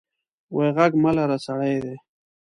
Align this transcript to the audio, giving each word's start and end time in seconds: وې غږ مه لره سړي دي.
وې 0.55 0.67
غږ 0.75 0.91
مه 1.03 1.11
لره 1.17 1.37
سړي 1.45 1.75
دي. 1.83 1.95